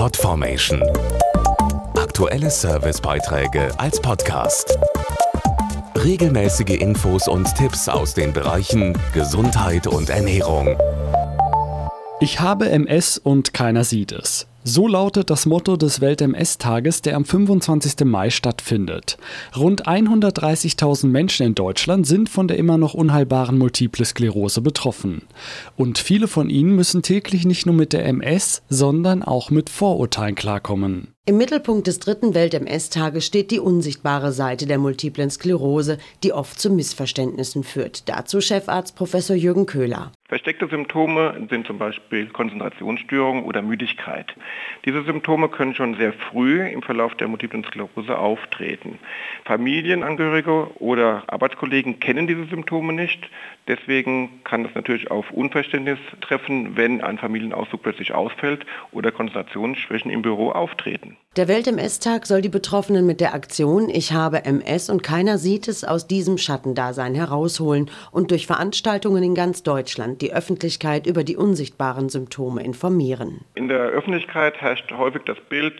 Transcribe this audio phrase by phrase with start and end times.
[0.00, 0.82] Podformation.
[1.94, 4.78] Aktuelle Servicebeiträge als Podcast.
[5.94, 10.74] Regelmäßige Infos und Tipps aus den Bereichen Gesundheit und Ernährung.
[12.18, 14.46] Ich habe MS und keiner sieht es.
[14.62, 18.04] So lautet das Motto des Welt-MS-Tages, der am 25.
[18.04, 19.16] Mai stattfindet.
[19.56, 25.22] Rund 130.000 Menschen in Deutschland sind von der immer noch unheilbaren Multiple Sklerose betroffen.
[25.78, 30.34] Und viele von ihnen müssen täglich nicht nur mit der MS, sondern auch mit Vorurteilen
[30.34, 31.14] klarkommen.
[31.24, 36.68] Im Mittelpunkt des dritten Welt-MS-Tages steht die unsichtbare Seite der multiplen Sklerose, die oft zu
[36.68, 38.10] Missverständnissen führt.
[38.10, 40.12] Dazu Chefarzt Professor Jürgen Köhler.
[40.30, 44.32] Versteckte Symptome sind zum Beispiel Konzentrationsstörungen oder Müdigkeit.
[44.84, 49.00] Diese Symptome können schon sehr früh im Verlauf der multiplen Sklerose auftreten.
[49.44, 53.28] Familienangehörige oder Arbeitskollegen kennen diese Symptome nicht.
[53.66, 60.22] Deswegen kann es natürlich auf Unverständnis treffen, wenn ein Familienausflug plötzlich ausfällt oder Konzentrationsschwächen im
[60.22, 61.16] Büro auftreten.
[61.36, 65.82] Der Welt-MS-Tag soll die Betroffenen mit der Aktion Ich habe MS und keiner sieht es
[65.84, 72.08] aus diesem Schattendasein herausholen und durch Veranstaltungen in ganz Deutschland die Öffentlichkeit über die unsichtbaren
[72.08, 73.44] Symptome informieren.
[73.54, 75.74] In der Öffentlichkeit herrscht häufig das Bild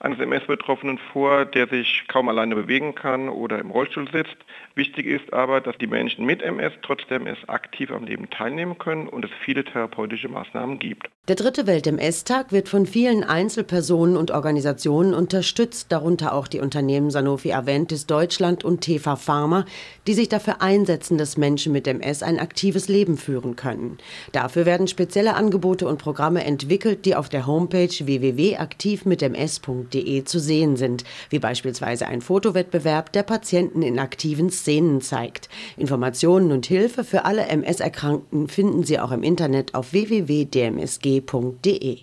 [0.00, 4.36] eines MS-Betroffenen vor, der sich kaum alleine bewegen kann oder im Rollstuhl sitzt.
[4.74, 8.76] Wichtig ist aber, dass die Menschen mit MS trotz der MS aktiv am Leben teilnehmen
[8.78, 11.08] können und es viele therapeutische Maßnahmen gibt.
[11.28, 17.54] Der dritte Welt-MS-Tag wird von vielen Einzelpersonen und Organisationen unterstützt, darunter auch die Unternehmen Sanofi
[17.54, 19.64] Aventis Deutschland und TV Pharma,
[20.06, 23.96] die sich dafür einsetzen, dass Menschen mit MS ein aktives Leben führen können.
[24.32, 31.04] Dafür werden spezielle Angebote und Programme entwickelt, die auf der Homepage www.aktivmitms.de zu sehen sind,
[31.30, 35.48] wie beispielsweise ein Fotowettbewerb, der Patienten in aktiven Szenen zeigt.
[35.76, 41.98] Informationen und Hilfe für alle MS-Erkrankten finden Sie auch im Internet auf www.dmsg www.de